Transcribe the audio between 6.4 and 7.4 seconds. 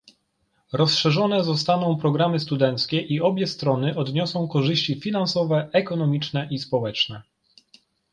i społeczne